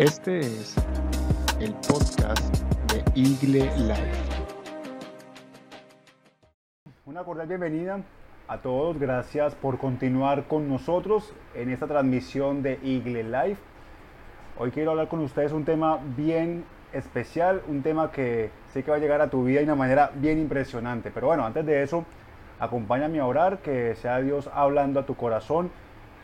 Este 0.00 0.38
es 0.38 0.76
el 1.60 1.74
podcast 1.74 2.64
de 2.90 3.04
Igle 3.14 3.70
Life. 3.86 4.18
Una 7.04 7.22
cordial 7.22 7.48
bienvenida 7.48 8.00
a 8.48 8.62
todos. 8.62 8.98
Gracias 8.98 9.54
por 9.54 9.76
continuar 9.76 10.44
con 10.44 10.70
nosotros 10.70 11.34
en 11.54 11.68
esta 11.68 11.86
transmisión 11.86 12.62
de 12.62 12.78
Igle 12.82 13.24
Life. 13.24 13.60
Hoy 14.58 14.70
quiero 14.70 14.92
hablar 14.92 15.08
con 15.08 15.20
ustedes 15.20 15.52
un 15.52 15.66
tema 15.66 15.98
bien 16.16 16.64
especial, 16.94 17.60
un 17.68 17.82
tema 17.82 18.10
que 18.10 18.50
sé 18.72 18.82
que 18.82 18.90
va 18.90 18.96
a 18.96 19.00
llegar 19.00 19.20
a 19.20 19.28
tu 19.28 19.44
vida 19.44 19.58
de 19.58 19.66
una 19.66 19.74
manera 19.74 20.12
bien 20.14 20.38
impresionante. 20.38 21.10
Pero 21.10 21.26
bueno, 21.26 21.44
antes 21.44 21.66
de 21.66 21.82
eso, 21.82 22.06
acompáñame 22.58 23.20
a 23.20 23.26
orar, 23.26 23.58
que 23.58 23.94
sea 23.96 24.18
Dios 24.22 24.48
hablando 24.54 24.98
a 24.98 25.04
tu 25.04 25.14
corazón 25.14 25.70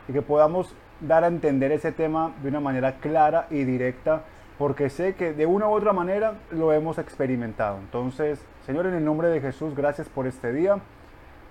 y 0.09 0.15
que 0.15 0.23
podamos 0.23 0.75
dar 1.01 1.25
a 1.25 1.29
entender 1.29 1.73
ese 1.73 1.93
tema 1.93 2.33
de 2.43 2.49
una 2.49 2.61
manera 2.61 2.97
clara 2.97 3.47
y 3.51 3.65
directa, 3.65 4.23
porque 4.59 4.89
sé 4.89 5.15
que 5.15 5.33
de 5.33 5.47
una 5.47 5.69
u 5.69 5.73
otra 5.73 5.93
manera 5.93 6.35
lo 6.51 6.73
hemos 6.73 6.99
experimentado. 6.99 7.79
Entonces, 7.79 8.41
Señor, 8.65 8.87
en 8.87 8.95
el 8.95 9.05
nombre 9.05 9.29
de 9.29 9.41
Jesús, 9.41 9.75
gracias 9.77 10.09
por 10.09 10.27
este 10.27 10.53
día. 10.53 10.79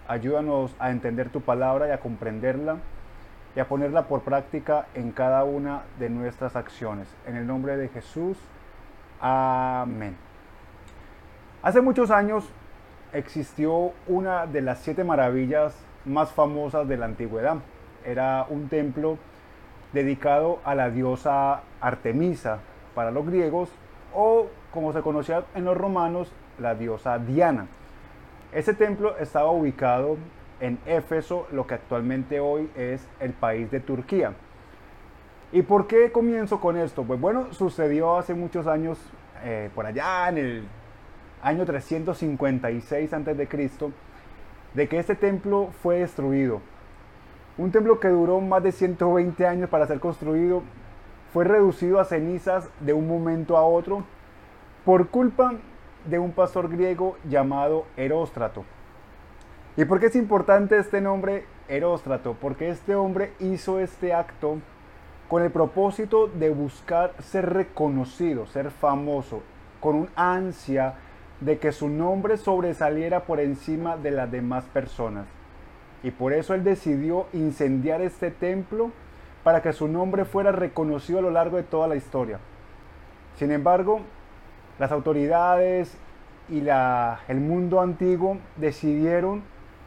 Ayúdanos 0.08 0.76
a 0.80 0.92
entender 0.92 1.30
tu 1.30 1.42
palabra 1.42 1.88
y 1.88 1.92
a 1.92 2.00
comprenderla 2.00 2.78
y 3.56 3.60
a 3.60 3.68
ponerla 3.68 4.08
por 4.08 4.22
práctica 4.22 4.88
en 4.96 5.12
cada 5.12 5.44
una 5.44 5.84
de 6.00 6.10
nuestras 6.10 6.56
acciones. 6.56 7.08
En 7.26 7.36
el 7.36 7.48
nombre 7.48 7.78
de 7.78 7.88
Jesús. 7.88 8.38
Amén. 9.22 10.16
Hace 11.64 11.82
muchos 11.82 12.12
años 12.12 12.48
existió 13.14 13.94
una 14.08 14.46
de 14.46 14.62
las 14.62 14.80
siete 14.80 15.04
maravillas 15.04 15.74
más 16.04 16.32
famosas 16.32 16.88
de 16.88 16.98
la 16.98 17.06
antigüedad. 17.06 17.58
Era 18.04 18.46
un 18.50 18.68
templo 18.68 19.18
dedicado 19.96 20.60
a 20.64 20.76
la 20.76 20.92
diosa 20.92 21.64
Artemisa 21.82 22.60
para 22.94 23.10
los 23.10 23.26
griegos 23.26 23.70
o 24.14 24.46
como 24.72 24.94
se 24.94 25.02
conocía 25.02 25.46
en 25.56 25.66
los 25.66 25.76
romanos, 25.76 26.32
la 26.60 26.76
diosa 26.76 27.18
Diana. 27.18 27.68
Ese 28.52 28.74
templo 28.74 29.18
estaba 29.18 29.50
ubicado 29.50 30.18
en 30.60 30.78
Éfeso, 30.86 31.48
lo 31.52 31.66
que 31.66 31.74
actualmente 31.74 32.40
hoy 32.40 32.70
es 32.76 33.08
el 33.20 33.34
país 33.34 33.72
de 33.72 33.80
Turquía. 33.80 34.34
¿Y 35.52 35.62
por 35.62 35.88
qué 35.88 36.12
comienzo 36.12 36.60
con 36.60 36.78
esto? 36.78 37.04
Pues 37.04 37.20
bueno, 37.20 37.54
sucedió 37.54 38.18
hace 38.18 38.34
muchos 38.34 38.68
años, 38.68 39.00
eh, 39.44 39.70
por 39.74 39.86
allá 39.86 40.30
en 40.30 40.38
el 40.38 40.68
año 41.42 41.66
356 41.66 43.14
a.C., 43.14 43.46
de 44.74 44.88
que 44.90 45.00
este 45.00 45.16
templo 45.16 45.70
fue 45.82 46.00
destruido. 46.00 46.62
Un 47.58 47.72
templo 47.72 48.02
que 48.02 48.10
duró 48.10 48.42
más 48.42 48.64
de 48.64 48.74
120 48.74 49.48
años 49.48 49.70
para 49.70 49.88
ser 49.88 50.02
construido 50.02 50.62
fue 51.32 51.46
reducido 51.46 52.02
a 52.02 52.06
cenizas 52.06 52.70
de 52.82 52.92
un 52.92 53.08
momento 53.08 53.56
a 53.56 53.66
otro 53.66 54.04
por 54.84 55.08
culpa 55.08 55.54
de 56.06 56.20
un 56.20 56.34
pastor 56.34 56.70
griego 56.70 57.18
llamado 57.24 57.86
Heróstrato. 57.96 58.66
¿Y 59.78 59.86
por 59.86 60.02
qué 60.02 60.08
es 60.08 60.16
importante 60.18 60.78
este 60.78 61.00
nombre 61.00 61.46
Heróstrato? 61.70 62.36
Porque 62.40 62.70
este 62.70 62.94
hombre 62.94 63.32
hizo 63.40 63.80
este 63.80 64.14
acto 64.14 64.58
con 65.30 65.42
el 65.42 65.50
propósito 65.50 66.28
de 66.28 66.50
buscar 66.50 67.14
ser 67.20 67.54
reconocido, 67.54 68.46
ser 68.48 68.70
famoso, 68.70 69.44
con 69.80 69.96
un 69.96 70.10
ansia 70.16 70.96
de 71.40 71.58
que 71.58 71.72
su 71.72 71.88
nombre 71.88 72.36
sobresaliera 72.36 73.22
por 73.24 73.40
encima 73.40 73.96
de 73.96 74.12
las 74.12 74.30
demás 74.30 74.66
personas. 74.66 75.26
Y 76.06 76.12
por 76.12 76.34
eso 76.34 76.54
él 76.54 76.64
decidió 76.64 77.26
incendiar 77.34 78.00
este 78.00 78.30
templo 78.30 78.92
para 79.44 79.64
que 79.64 79.74
su 79.74 79.88
nombre 79.88 80.24
fuera 80.24 80.52
reconocido 80.52 81.18
a 81.18 81.24
lo 81.24 81.32
largo 81.32 81.58
de 81.58 81.64
toda 81.64 81.88
la 81.88 81.96
historia. 81.96 82.38
Sin 83.38 83.52
embargo, 83.52 84.02
las 84.78 84.92
autoridades 84.92 85.98
y 86.48 86.64
el 87.28 87.40
mundo 87.40 87.82
antiguo 87.82 88.38
decidieron 88.56 89.42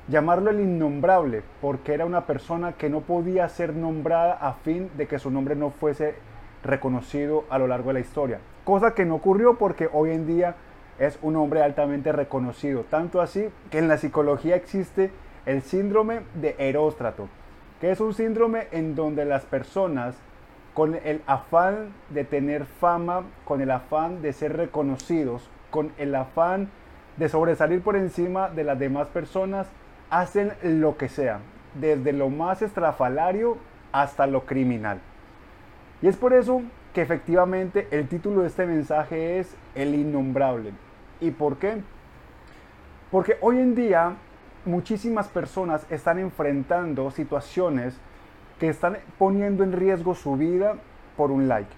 llamarlo 0.09 0.51
el 0.51 0.59
innombrable, 0.59 1.45
porque 1.61 1.95
era 1.95 2.05
una 2.05 2.27
persona 2.27 2.73
que 2.73 2.91
no 2.91 3.03
podía 3.03 3.49
ser 3.49 3.77
nombrada 3.77 4.33
a 4.33 4.55
fin 4.55 4.91
de 4.97 5.07
que 5.07 5.21
su 5.21 5.31
nombre 5.31 5.55
no 5.55 5.71
fuese 5.71 6.17
reconocido 6.65 7.45
a 7.49 7.61
lo 7.61 7.69
largo 7.69 7.91
de 7.91 7.95
la 7.95 8.01
historia. 8.01 8.41
Cosa 8.65 8.93
que 8.93 9.05
no 9.05 9.15
ocurrió 9.15 9.57
porque 9.57 9.89
hoy 9.93 10.11
en 10.11 10.27
día 10.27 10.57
es 10.99 11.17
un 11.23 11.37
hombre 11.37 11.63
altamente 11.63 12.11
reconocido. 12.11 12.83
Tanto 12.91 13.21
así 13.21 13.51
que 13.71 13.79
en 13.79 13.87
la 13.87 13.99
psicología 13.99 14.57
existe 14.57 15.13
el 15.49 15.63
síndrome 15.63 16.21
de 16.35 16.55
Heróstrato, 16.59 17.27
que 17.81 17.91
es 17.91 18.01
un 18.01 18.13
síndrome 18.13 18.69
en 18.71 18.95
donde 18.95 19.25
las 19.25 19.47
personas 19.47 20.15
con 20.75 20.95
el 20.95 21.23
afán 21.27 21.95
de 22.11 22.25
tener 22.25 22.67
fama, 22.67 23.23
con 23.47 23.63
el 23.63 23.71
afán 23.71 24.21
de 24.21 24.35
ser 24.35 24.59
reconocidos, 24.59 25.49
con 25.71 25.91
el 25.97 26.15
afán 26.15 26.69
de 27.17 27.31
sobresalir 27.31 27.81
por 27.81 27.97
encima 27.97 28.51
de 28.51 28.63
las 28.63 28.79
demás 28.79 29.09
personas, 29.09 29.67
hacen 30.11 30.53
lo 30.63 30.99
que 30.99 31.09
sea, 31.09 31.41
desde 31.73 32.13
lo 32.13 32.29
más 32.29 32.61
estrafalario 32.61 33.57
hasta 33.91 34.27
lo 34.27 34.45
criminal. 34.45 35.01
Y 36.03 36.09
es 36.09 36.17
por 36.19 36.35
eso 36.35 36.61
que 36.93 37.01
efectivamente 37.01 37.89
el 37.91 38.07
título 38.07 38.43
de 38.43 38.49
este 38.49 38.67
mensaje 38.67 39.39
es 39.39 39.57
El 39.75 39.95
innombrable. 39.95 40.75
¿Y 41.21 41.31
por 41.31 41.57
qué? 41.57 41.81
Porque 43.11 43.39
hoy 43.41 43.59
en 43.61 43.75
día 43.75 44.17
muchísimas 44.69 45.29
personas 45.29 45.87
están 45.91 46.19
enfrentando 46.19 47.11
situaciones 47.11 47.97
que 48.61 48.69
están 48.69 48.99
poniendo 49.19 49.65
en 49.65 49.73
riesgo 49.73 50.15
su 50.15 50.37
vida 50.37 50.75
por 51.17 51.31
un 51.31 51.49
like. 51.49 51.71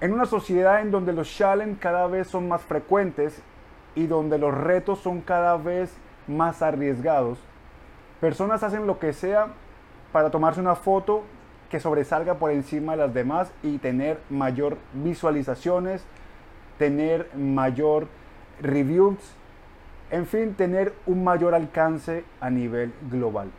En 0.00 0.12
una 0.12 0.26
sociedad 0.26 0.80
en 0.80 0.90
donde 0.90 1.12
los 1.12 1.28
challenge 1.28 1.80
cada 1.80 2.06
vez 2.06 2.28
son 2.28 2.48
más 2.48 2.62
frecuentes 2.62 3.42
y 3.94 4.06
donde 4.06 4.38
los 4.38 4.54
retos 4.54 5.00
son 5.00 5.20
cada 5.20 5.56
vez 5.56 5.92
más 6.28 6.62
arriesgados, 6.62 7.38
personas 8.20 8.62
hacen 8.62 8.86
lo 8.86 8.98
que 8.98 9.12
sea 9.12 9.48
para 10.12 10.30
tomarse 10.30 10.60
una 10.60 10.76
foto 10.76 11.24
que 11.70 11.80
sobresalga 11.80 12.34
por 12.34 12.52
encima 12.52 12.92
de 12.92 12.98
las 12.98 13.14
demás 13.14 13.50
y 13.62 13.78
tener 13.78 14.20
mayor 14.30 14.76
visualizaciones, 14.92 16.04
tener 16.78 17.28
mayor 17.34 18.06
reviews, 18.60 19.18
en 20.10 20.26
fin, 20.26 20.54
tener 20.54 20.92
un 21.06 21.24
mayor 21.24 21.54
alcance 21.54 22.24
a 22.40 22.50
nivel 22.50 22.92
global. 23.10 23.50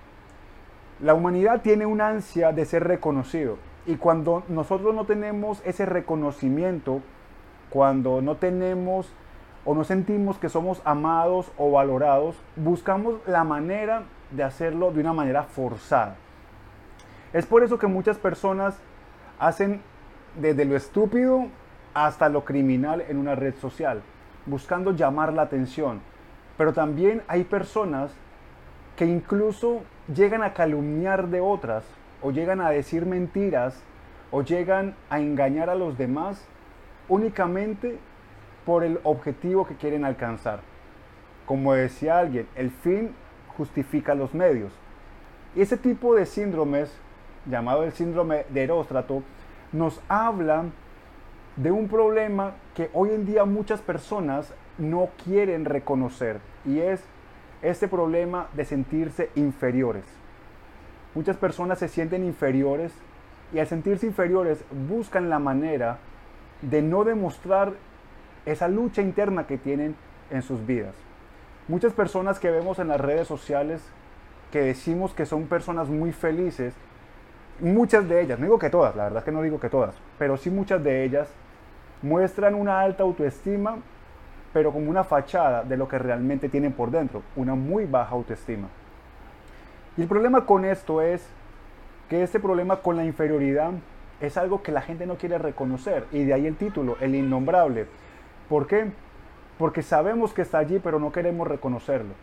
La 0.99 1.13
humanidad 1.13 1.61
tiene 1.61 1.85
una 1.85 2.07
ansia 2.07 2.51
de 2.51 2.65
ser 2.65 2.85
reconocido 2.85 3.57
y 3.85 3.97
cuando 3.97 4.43
nosotros 4.47 4.95
no 4.95 5.05
tenemos 5.05 5.61
ese 5.65 5.85
reconocimiento, 5.85 7.01
cuando 7.69 8.21
no 8.21 8.35
tenemos 8.35 9.11
o 9.65 9.75
no 9.75 9.83
sentimos 9.83 10.37
que 10.37 10.49
somos 10.49 10.81
amados 10.85 11.51
o 11.57 11.71
valorados, 11.71 12.37
buscamos 12.55 13.15
la 13.27 13.43
manera 13.43 14.03
de 14.31 14.43
hacerlo 14.43 14.91
de 14.91 15.01
una 15.01 15.13
manera 15.13 15.43
forzada. 15.43 16.15
Es 17.33 17.45
por 17.45 17.63
eso 17.63 17.77
que 17.77 17.87
muchas 17.87 18.17
personas 18.17 18.77
hacen 19.39 19.81
desde 20.39 20.65
lo 20.65 20.75
estúpido 20.75 21.47
hasta 21.93 22.29
lo 22.29 22.45
criminal 22.45 23.03
en 23.07 23.17
una 23.17 23.35
red 23.35 23.55
social, 23.55 24.01
buscando 24.45 24.91
llamar 24.91 25.33
la 25.33 25.43
atención. 25.43 25.99
Pero 26.57 26.73
también 26.73 27.21
hay 27.27 27.43
personas 27.43 28.11
que 28.95 29.05
incluso 29.05 29.81
llegan 30.13 30.43
a 30.43 30.53
calumniar 30.53 31.27
de 31.27 31.39
otras 31.39 31.83
o 32.21 32.31
llegan 32.31 32.61
a 32.61 32.69
decir 32.69 33.05
mentiras 33.05 33.81
o 34.31 34.41
llegan 34.41 34.95
a 35.09 35.19
engañar 35.19 35.69
a 35.69 35.75
los 35.75 35.97
demás 35.97 36.43
únicamente 37.07 37.97
por 38.65 38.83
el 38.83 38.99
objetivo 39.03 39.65
que 39.65 39.75
quieren 39.75 40.03
alcanzar. 40.03 40.59
Como 41.45 41.73
decía 41.73 42.17
alguien, 42.19 42.47
el 42.55 42.71
fin 42.71 43.11
justifica 43.55 44.15
los 44.15 44.33
medios. 44.33 44.73
Y 45.55 45.61
ese 45.61 45.77
tipo 45.77 46.15
de 46.15 46.25
síndromes, 46.25 46.91
llamado 47.45 47.83
el 47.83 47.93
síndrome 47.93 48.45
de 48.49 48.63
Heróstrato, 48.63 49.23
nos 49.71 50.01
habla 50.09 50.65
de 51.55 51.71
un 51.71 51.87
problema 51.87 52.53
que 52.75 52.89
hoy 52.93 53.11
en 53.11 53.25
día 53.25 53.45
muchas 53.45 53.81
personas 53.81 54.53
no 54.77 55.09
quieren 55.23 55.65
reconocer 55.65 56.39
y 56.65 56.79
es 56.79 57.01
este 57.61 57.87
problema 57.87 58.47
de 58.53 58.65
sentirse 58.65 59.29
inferiores. 59.35 60.03
Muchas 61.15 61.37
personas 61.37 61.79
se 61.79 61.87
sienten 61.87 62.23
inferiores 62.23 62.93
y 63.53 63.59
al 63.59 63.67
sentirse 63.67 64.05
inferiores 64.05 64.63
buscan 64.89 65.29
la 65.29 65.39
manera 65.39 65.97
de 66.61 66.81
no 66.81 67.03
demostrar 67.03 67.73
esa 68.45 68.67
lucha 68.67 69.01
interna 69.01 69.47
que 69.47 69.57
tienen 69.57 69.95
en 70.29 70.41
sus 70.41 70.65
vidas. 70.65 70.93
Muchas 71.67 71.93
personas 71.93 72.39
que 72.39 72.51
vemos 72.51 72.79
en 72.79 72.87
las 72.87 73.01
redes 73.01 73.27
sociales 73.27 73.81
que 74.51 74.61
decimos 74.61 75.13
que 75.13 75.25
son 75.25 75.47
personas 75.47 75.89
muy 75.89 76.13
felices, 76.13 76.73
muchas 77.59 78.07
de 78.07 78.21
ellas, 78.21 78.39
no 78.39 78.45
digo 78.45 78.59
que 78.59 78.69
todas, 78.69 78.95
la 78.95 79.05
verdad 79.05 79.23
que 79.23 79.31
no 79.31 79.41
digo 79.41 79.59
que 79.59 79.69
todas, 79.69 79.95
pero 80.17 80.37
sí 80.37 80.49
muchas 80.49 80.83
de 80.83 81.03
ellas 81.03 81.27
muestran 82.01 82.55
una 82.55 82.79
alta 82.79 83.03
autoestima 83.03 83.77
pero 84.57 84.71
como 84.73 84.89
una 84.89 85.03
fachada 85.03 85.63
de 85.63 85.77
lo 85.77 85.87
que 85.87 85.99
realmente 85.99 86.49
tienen 86.49 86.73
por 86.73 86.89
dentro, 86.89 87.21
una 87.35 87.53
muy 87.53 87.85
baja 87.85 88.15
autoestima. 88.15 88.69
Y 89.95 90.01
el 90.01 90.07
problema 90.07 90.47
con 90.47 90.65
esto 90.65 90.99
es 90.99 91.23
que 92.09 92.23
este 92.23 92.39
problema 92.39 92.77
con 92.77 92.97
la 92.97 93.05
inferioridad 93.05 93.69
es 94.19 94.35
algo 94.35 94.63
que 94.63 94.71
la 94.71 94.81
gente 94.81 95.05
no 95.05 95.13
quiere 95.13 95.37
reconocer. 95.37 96.05
Y 96.11 96.23
de 96.23 96.33
ahí 96.33 96.47
el 96.47 96.55
título, 96.55 96.97
el 97.01 97.13
innombrable. 97.13 97.85
¿Por 98.49 98.65
qué? 98.65 98.87
Porque 99.59 99.83
sabemos 99.83 100.33
que 100.33 100.41
está 100.41 100.57
allí, 100.57 100.79
pero 100.79 100.99
no 100.99 101.11
queremos 101.11 101.47
reconocerlo. 101.47 102.15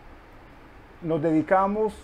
Nos 1.02 1.22
dedicamos 1.22 1.94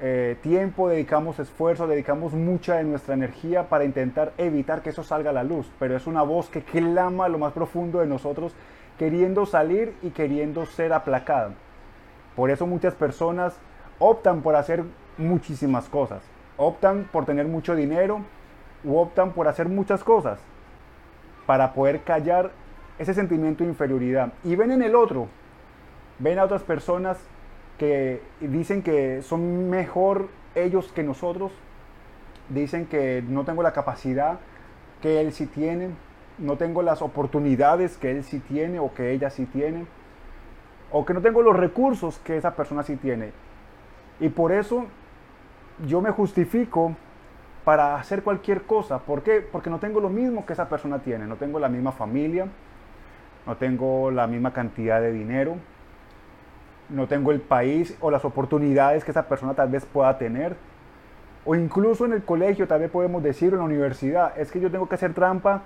eh, 0.00 0.36
tiempo, 0.42 0.88
dedicamos 0.88 1.38
esfuerzo, 1.38 1.86
dedicamos 1.86 2.32
mucha 2.32 2.74
de 2.74 2.82
nuestra 2.82 3.14
energía 3.14 3.68
para 3.68 3.84
intentar 3.84 4.32
evitar 4.36 4.82
que 4.82 4.90
eso 4.90 5.04
salga 5.04 5.30
a 5.30 5.32
la 5.32 5.44
luz. 5.44 5.70
Pero 5.78 5.96
es 5.96 6.08
una 6.08 6.22
voz 6.22 6.48
que 6.48 6.62
clama 6.62 7.28
lo 7.28 7.38
más 7.38 7.52
profundo 7.52 8.00
de 8.00 8.06
nosotros, 8.06 8.52
queriendo 9.00 9.46
salir 9.46 9.94
y 10.02 10.10
queriendo 10.10 10.66
ser 10.66 10.92
aplacada. 10.92 11.54
Por 12.36 12.50
eso 12.50 12.66
muchas 12.66 12.94
personas 12.94 13.56
optan 13.98 14.42
por 14.42 14.56
hacer 14.56 14.84
muchísimas 15.16 15.88
cosas. 15.88 16.22
Optan 16.58 17.08
por 17.10 17.24
tener 17.24 17.46
mucho 17.46 17.74
dinero, 17.74 18.20
u 18.84 18.98
optan 18.98 19.32
por 19.32 19.48
hacer 19.48 19.70
muchas 19.70 20.04
cosas 20.04 20.38
para 21.46 21.72
poder 21.72 22.02
callar 22.02 22.50
ese 22.98 23.14
sentimiento 23.14 23.64
de 23.64 23.70
inferioridad. 23.70 24.34
Y 24.44 24.54
ven 24.54 24.70
en 24.70 24.82
el 24.82 24.94
otro, 24.94 25.28
ven 26.18 26.38
a 26.38 26.44
otras 26.44 26.62
personas 26.62 27.16
que 27.78 28.20
dicen 28.38 28.82
que 28.82 29.22
son 29.22 29.70
mejor 29.70 30.28
ellos 30.54 30.92
que 30.92 31.02
nosotros, 31.02 31.52
dicen 32.50 32.84
que 32.84 33.24
no 33.26 33.46
tengo 33.46 33.62
la 33.62 33.72
capacidad 33.72 34.40
que 35.00 35.22
él 35.22 35.32
sí 35.32 35.46
tiene, 35.46 35.88
no 36.40 36.56
tengo 36.56 36.82
las 36.82 37.02
oportunidades 37.02 37.96
que 37.98 38.10
él 38.10 38.24
sí 38.24 38.40
tiene 38.40 38.80
o 38.80 38.92
que 38.92 39.12
ella 39.12 39.30
sí 39.30 39.46
tiene, 39.46 39.86
o 40.90 41.04
que 41.04 41.14
no 41.14 41.20
tengo 41.20 41.42
los 41.42 41.56
recursos 41.56 42.18
que 42.18 42.36
esa 42.36 42.56
persona 42.56 42.82
sí 42.82 42.96
tiene. 42.96 43.32
Y 44.18 44.30
por 44.30 44.52
eso 44.52 44.86
yo 45.86 46.00
me 46.00 46.10
justifico 46.10 46.94
para 47.64 47.96
hacer 47.96 48.22
cualquier 48.22 48.62
cosa. 48.62 48.98
¿Por 48.98 49.22
qué? 49.22 49.40
Porque 49.40 49.70
no 49.70 49.78
tengo 49.78 50.00
lo 50.00 50.08
mismo 50.08 50.46
que 50.46 50.54
esa 50.54 50.68
persona 50.68 50.98
tiene. 50.98 51.26
No 51.26 51.36
tengo 51.36 51.58
la 51.58 51.68
misma 51.68 51.92
familia, 51.92 52.48
no 53.46 53.56
tengo 53.56 54.10
la 54.10 54.26
misma 54.26 54.52
cantidad 54.52 55.00
de 55.00 55.12
dinero, 55.12 55.56
no 56.88 57.06
tengo 57.06 57.30
el 57.30 57.40
país 57.40 57.96
o 58.00 58.10
las 58.10 58.24
oportunidades 58.24 59.04
que 59.04 59.10
esa 59.10 59.28
persona 59.28 59.54
tal 59.54 59.68
vez 59.68 59.84
pueda 59.84 60.16
tener. 60.18 60.56
O 61.44 61.54
incluso 61.54 62.04
en 62.04 62.12
el 62.12 62.22
colegio, 62.22 62.66
tal 62.66 62.80
vez 62.80 62.90
podemos 62.90 63.22
decir, 63.22 63.52
en 63.52 63.60
la 63.60 63.64
universidad, 63.64 64.38
es 64.38 64.50
que 64.50 64.60
yo 64.60 64.70
tengo 64.70 64.88
que 64.88 64.96
hacer 64.96 65.14
trampa, 65.14 65.62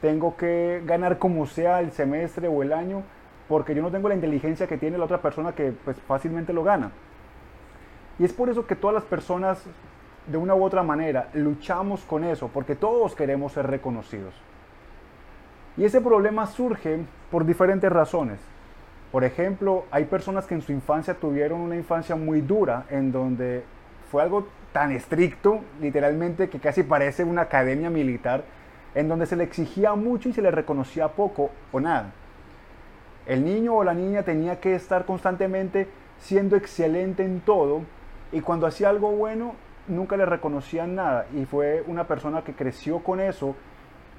tengo 0.00 0.36
que 0.36 0.82
ganar 0.84 1.18
como 1.18 1.46
sea 1.46 1.80
el 1.80 1.92
semestre 1.92 2.48
o 2.48 2.62
el 2.62 2.72
año, 2.72 3.02
porque 3.48 3.74
yo 3.74 3.82
no 3.82 3.90
tengo 3.90 4.08
la 4.08 4.14
inteligencia 4.14 4.66
que 4.66 4.76
tiene 4.76 4.98
la 4.98 5.04
otra 5.04 5.22
persona 5.22 5.52
que 5.52 5.72
pues 5.84 5.96
fácilmente 6.06 6.52
lo 6.52 6.64
gana. 6.64 6.90
Y 8.18 8.24
es 8.24 8.32
por 8.32 8.48
eso 8.48 8.66
que 8.66 8.76
todas 8.76 8.94
las 8.94 9.04
personas 9.04 9.62
de 10.26 10.38
una 10.38 10.54
u 10.54 10.64
otra 10.64 10.82
manera 10.82 11.28
luchamos 11.34 12.02
con 12.02 12.24
eso, 12.24 12.48
porque 12.48 12.74
todos 12.74 13.14
queremos 13.14 13.52
ser 13.52 13.66
reconocidos. 13.66 14.34
Y 15.76 15.84
ese 15.84 16.00
problema 16.00 16.46
surge 16.46 17.00
por 17.30 17.44
diferentes 17.44 17.90
razones. 17.90 18.38
Por 19.12 19.24
ejemplo, 19.24 19.84
hay 19.90 20.04
personas 20.04 20.46
que 20.46 20.54
en 20.54 20.62
su 20.62 20.72
infancia 20.72 21.14
tuvieron 21.14 21.60
una 21.60 21.76
infancia 21.76 22.16
muy 22.16 22.40
dura, 22.40 22.84
en 22.90 23.12
donde 23.12 23.62
fue 24.10 24.22
algo 24.22 24.48
tan 24.72 24.90
estricto, 24.92 25.60
literalmente, 25.80 26.48
que 26.48 26.58
casi 26.58 26.82
parece 26.82 27.24
una 27.24 27.42
academia 27.42 27.90
militar, 27.90 28.44
en 28.96 29.08
donde 29.08 29.26
se 29.26 29.36
le 29.36 29.44
exigía 29.44 29.94
mucho 29.94 30.30
y 30.30 30.32
se 30.32 30.42
le 30.42 30.50
reconocía 30.50 31.08
poco 31.08 31.50
o 31.70 31.78
nada. 31.78 32.12
El 33.26 33.44
niño 33.44 33.74
o 33.74 33.84
la 33.84 33.92
niña 33.92 34.22
tenía 34.22 34.58
que 34.58 34.74
estar 34.74 35.04
constantemente 35.04 35.86
siendo 36.18 36.56
excelente 36.56 37.22
en 37.22 37.40
todo 37.40 37.82
y 38.32 38.40
cuando 38.40 38.66
hacía 38.66 38.88
algo 38.88 39.12
bueno 39.12 39.54
nunca 39.86 40.16
le 40.16 40.24
reconocían 40.24 40.94
nada 40.94 41.26
y 41.34 41.44
fue 41.44 41.84
una 41.86 42.08
persona 42.08 42.42
que 42.42 42.54
creció 42.54 43.00
con 43.00 43.20
eso 43.20 43.54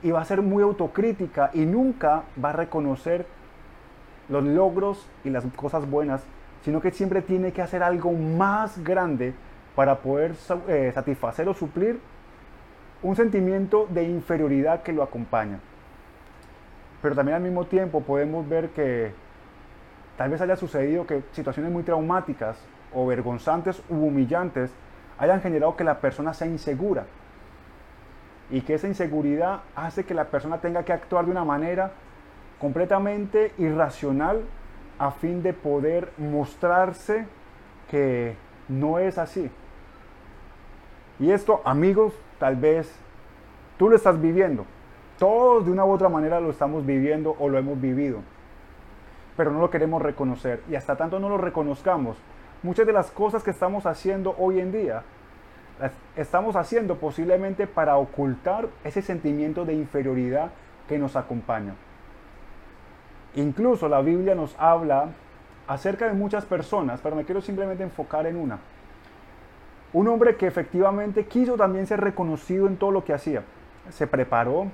y 0.03 0.12
va 0.12 0.21
a 0.21 0.25
ser 0.25 0.44
muy 0.44 0.62
autocrítica 0.62 1.50
y 1.53 1.65
nunca 1.65 2.24
va 2.44 2.51
a 2.51 2.53
reconocer 2.53 3.25
los 4.29 4.44
logros 4.44 5.07
y 5.24 5.31
las 5.31 5.44
cosas 5.56 5.89
buenas, 5.89 6.21
sino 6.63 6.81
que 6.81 6.91
siempre 6.91 7.24
tiene 7.24 7.51
que 7.51 7.63
hacer 7.63 7.81
algo 7.81 8.12
más 8.12 8.83
grande 8.83 9.33
para 9.75 9.97
poder 10.00 10.35
eh, 10.68 10.91
satisfacer 10.94 11.50
o 11.50 11.56
suplir 11.56 12.00
un 13.03 13.15
sentimiento 13.15 13.88
de 13.89 14.03
inferioridad 14.03 14.83
que 14.83 14.94
lo 14.94 15.03
acompaña. 15.03 15.59
Pero 17.01 17.15
también 17.15 17.35
al 17.35 17.44
mismo 17.44 17.65
tiempo 17.65 18.01
podemos 18.01 18.47
ver 18.47 18.69
que 18.69 19.11
tal 20.17 20.31
vez 20.31 20.41
haya 20.41 20.55
sucedido 20.55 21.05
que 21.05 21.23
situaciones 21.31 21.71
muy 21.71 21.83
traumáticas 21.83 22.57
o 22.94 23.05
vergonzantes 23.05 23.81
u 23.89 23.95
humillantes 23.95 24.71
hayan 25.19 25.41
generado 25.41 25.75
que 25.75 25.83
la 25.83 25.99
persona 25.99 26.33
sea 26.33 26.47
insegura. 26.47 27.05
Y 28.49 28.61
que 28.61 28.75
esa 28.75 28.88
inseguridad 28.88 29.61
hace 29.75 30.05
que 30.05 30.13
la 30.13 30.25
persona 30.25 30.59
tenga 30.59 30.83
que 30.83 30.93
actuar 30.93 31.25
de 31.25 31.31
una 31.31 31.43
manera 31.43 31.91
completamente 32.59 33.51
irracional 33.57 34.41
a 34.97 35.11
fin 35.11 35.43
de 35.43 35.53
poder 35.53 36.11
mostrarse 36.17 37.27
que 37.91 38.35
no 38.67 39.00
es 39.00 39.17
así. 39.17 39.51
Y 41.19 41.31
esto, 41.31 41.61
amigos, 41.65 42.13
tal 42.39 42.56
vez 42.56 42.92
tú 43.78 43.89
lo 43.89 43.95
estás 43.95 44.19
viviendo. 44.22 44.66
Todos 45.18 45.66
de 45.66 45.72
una 45.72 45.86
u 45.86 45.92
otra 45.92 46.10
manera 46.10 46.39
lo 46.39 46.51
estamos 46.51 46.86
viviendo 46.86 47.36
o 47.39 47.50
lo 47.50 47.57
hemos 47.57 47.80
vivido. 47.80 48.19
Pero 49.36 49.51
no 49.51 49.60
lo 49.60 49.69
queremos 49.69 50.01
reconocer. 50.01 50.62
Y 50.69 50.75
hasta 50.75 50.95
tanto 50.95 51.19
no 51.19 51.30
lo 51.30 51.38
reconozcamos, 51.38 52.18
muchas 52.63 52.86
de 52.86 52.94
las 52.94 53.12
cosas 53.12 53.44
que 53.44 53.51
estamos 53.51 53.86
haciendo 53.86 54.36
hoy 54.38 54.60
en 54.60 54.72
día, 54.72 55.04
las 55.80 55.92
estamos 56.16 56.56
haciendo 56.56 56.95
posiblemente 56.95 57.68
para 57.68 57.98
ocultar 57.98 58.68
ese 58.84 59.01
sentimiento 59.01 59.66
de 59.66 59.74
inferioridad 59.74 60.50
que 60.88 60.98
nos 60.98 61.16
acompaña. 61.16 61.75
Incluso 63.36 63.88
la 63.88 64.01
Biblia 64.01 64.34
nos 64.34 64.56
habla 64.57 65.10
acerca 65.68 66.07
de 66.07 66.13
muchas 66.13 66.45
personas, 66.45 67.00
pero 67.04 67.16
me 67.16 67.25
quiero 67.25 67.42
simplemente 67.42 67.84
enfocar 67.84 68.25
en 68.25 68.38
una. 68.38 68.60
Un 69.94 70.07
hombre 70.07 70.36
que 70.36 70.48
efectivamente 70.48 71.25
quiso 71.25 71.56
también 71.56 71.88
ser 71.88 72.01
reconocido 72.01 72.68
en 72.68 72.78
todo 72.78 72.92
lo 72.92 73.04
que 73.04 73.13
hacía. 73.13 73.44
Se 73.89 74.07
preparó, 74.07 74.68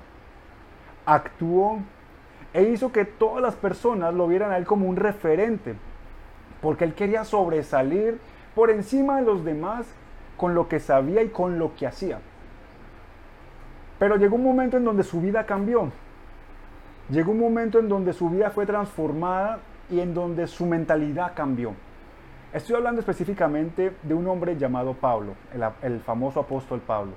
actuó 1.06 1.78
e 2.52 2.62
hizo 2.64 2.92
que 2.92 3.04
todas 3.04 3.42
las 3.42 3.54
personas 3.54 4.12
lo 4.14 4.26
vieran 4.26 4.50
a 4.52 4.56
él 4.56 4.64
como 4.64 4.88
un 4.88 4.96
referente 4.96 5.74
porque 6.64 6.84
él 6.84 6.94
quería 6.94 7.24
sobresalir 7.24 8.18
por 8.54 8.70
encima 8.70 9.16
de 9.16 9.26
los 9.26 9.44
demás 9.44 9.86
con 10.38 10.54
lo 10.54 10.66
que 10.66 10.80
sabía 10.80 11.22
y 11.22 11.28
con 11.28 11.58
lo 11.58 11.76
que 11.76 11.86
hacía. 11.86 12.20
Pero 13.98 14.16
llegó 14.16 14.36
un 14.36 14.44
momento 14.44 14.78
en 14.78 14.84
donde 14.84 15.02
su 15.02 15.20
vida 15.20 15.44
cambió. 15.44 15.92
Llegó 17.10 17.32
un 17.32 17.38
momento 17.38 17.78
en 17.78 17.88
donde 17.90 18.14
su 18.14 18.30
vida 18.30 18.48
fue 18.48 18.64
transformada 18.64 19.58
y 19.90 20.00
en 20.00 20.14
donde 20.14 20.46
su 20.46 20.64
mentalidad 20.64 21.32
cambió. 21.36 21.74
Estoy 22.54 22.76
hablando 22.76 23.00
específicamente 23.00 23.96
de 24.04 24.14
un 24.14 24.28
hombre 24.28 24.56
llamado 24.56 24.94
Pablo, 24.94 25.34
el, 25.82 25.98
famoso 26.02 26.38
apóstol 26.38 26.80
Pablo. 26.80 27.14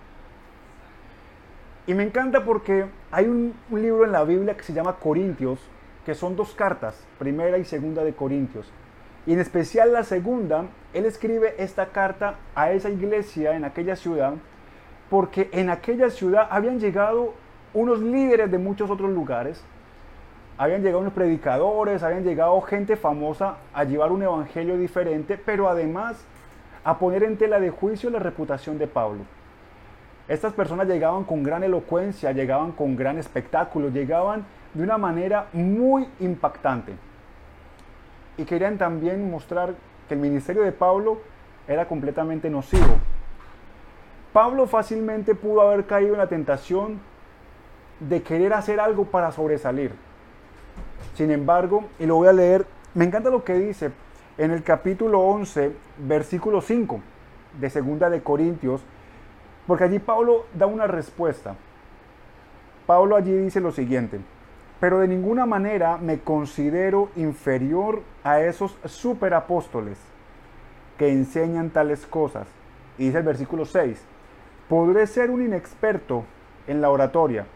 Y 1.86 1.94
me 1.94 2.02
encanta 2.02 2.44
porque 2.44 2.88
hay 3.12 3.28
un, 3.28 3.54
libro 3.70 4.04
en 4.04 4.14
la 4.14 4.24
Biblia 4.24 4.58
que 4.58 4.64
se 4.64 4.74
llama 4.74 4.96
Corintios, 4.96 5.60
que 6.08 6.16
son 6.16 6.36
dos 6.36 6.56
cartas, 6.56 7.06
primera 7.20 7.60
y 7.60 7.66
segunda 7.66 8.04
de 8.04 8.16
Corintios. 8.16 8.68
Y 9.28 9.34
en 9.34 9.40
especial 9.40 9.94
la 9.94 10.02
segunda, 10.02 10.66
él 10.96 11.06
escribe 11.06 11.54
esta 11.60 11.90
carta 11.90 12.38
a 12.56 12.72
esa 12.72 12.90
iglesia 12.90 13.56
en 13.56 13.64
aquella 13.64 13.96
ciudad, 13.96 14.34
porque 15.08 15.50
en 15.52 15.70
aquella 15.70 16.10
ciudad 16.10 16.48
habían 16.50 16.80
llegado 16.80 17.36
unos 17.76 18.00
líderes 18.00 18.50
de 18.50 18.58
muchos 18.58 18.90
otros 18.90 19.12
lugares, 19.12 19.64
habían 20.58 20.82
llegado 20.82 21.02
unos 21.02 21.14
predicadores, 21.14 22.04
habían 22.04 22.24
llegado 22.24 22.60
gente 22.62 22.96
famosa 22.96 23.58
a 23.74 23.84
llevar 23.84 24.12
un 24.12 24.24
evangelio 24.24 24.78
diferente, 24.78 25.38
pero 25.38 25.70
además 25.70 26.24
a 26.84 26.98
poner 26.98 27.24
en 27.24 27.38
tela 27.38 27.60
de 27.60 27.70
juicio 27.70 28.10
la 28.10 28.20
reputación 28.20 28.78
de 28.78 28.88
Pablo. 28.88 29.22
Estas 30.28 30.54
personas 30.54 30.88
llegaban 30.88 31.24
con 31.24 31.44
gran 31.44 31.64
elocuencia, 31.64 32.32
llegaban 32.32 32.72
con 32.72 32.96
gran 32.96 33.18
espectáculo, 33.18 33.90
llegaban 33.90 34.46
de 34.74 34.84
una 34.84 34.98
manera 34.98 35.48
muy 35.54 36.08
impactante 36.20 36.94
y 38.38 38.44
querían 38.44 38.78
también 38.78 39.30
mostrar 39.30 39.74
que 40.08 40.14
el 40.14 40.20
ministerio 40.20 40.64
de 40.64 40.72
Pablo 40.72 41.20
era 41.68 41.88
completamente 41.88 42.50
nocivo. 42.50 42.98
Pablo 44.34 44.68
fácilmente 44.68 45.36
pudo 45.36 45.62
haber 45.62 45.86
caído 45.86 46.14
en 46.14 46.20
la 46.20 46.28
tentación 46.28 47.00
de 48.00 48.22
querer 48.22 48.54
hacer 48.54 48.80
algo 48.80 49.06
para 49.06 49.32
sobresalir. 49.32 50.07
Sin 51.18 51.32
embargo, 51.32 51.86
y 51.98 52.06
lo 52.06 52.18
voy 52.18 52.28
a 52.28 52.34
leer, 52.34 52.68
me 52.94 53.04
encanta 53.04 53.32
lo 53.32 53.44
que 53.44 53.56
dice 53.56 53.90
en 54.38 54.52
el 54.52 54.62
capítulo 54.62 55.22
11, 55.22 55.72
versículo 55.98 56.62
5 56.62 57.02
de 57.60 57.72
Segunda 57.72 58.12
de 58.12 58.22
Corintios, 58.22 58.84
porque 59.66 59.86
allí 59.86 59.98
Pablo 59.98 60.46
da 60.54 60.68
una 60.68 60.86
respuesta. 60.86 61.56
Pablo 62.86 63.16
allí 63.16 63.34
dice 63.34 63.60
lo 63.60 63.72
siguiente: 63.72 64.20
pero 64.80 65.00
de 65.00 65.08
ninguna 65.08 65.48
manera 65.48 65.98
me 65.98 66.20
considero 66.20 67.10
inferior 67.16 68.04
a 68.24 68.42
esos 68.42 68.78
superapóstoles 68.86 69.98
que 71.00 71.12
enseñan 71.12 71.72
tales 71.72 72.06
cosas. 72.06 72.48
Y 73.00 73.06
dice 73.06 73.18
el 73.18 73.24
versículo 73.24 73.66
6, 73.66 74.00
podré 74.70 75.08
ser 75.08 75.32
un 75.32 75.44
inexperto 75.44 76.26
en 76.68 76.80
la 76.80 76.92
oratoria, 76.92 77.48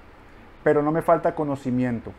pero 0.64 0.82
no 0.82 0.92
me 0.92 1.04
falta 1.04 1.36
conocimiento. 1.36 2.12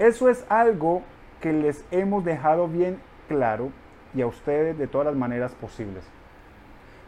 Eso 0.00 0.30
es 0.30 0.46
algo 0.48 1.02
que 1.42 1.52
les 1.52 1.84
hemos 1.90 2.24
dejado 2.24 2.68
bien 2.68 2.98
claro 3.28 3.70
y 4.14 4.22
a 4.22 4.26
ustedes 4.26 4.78
de 4.78 4.86
todas 4.86 5.06
las 5.06 5.14
maneras 5.14 5.52
posibles. 5.52 6.02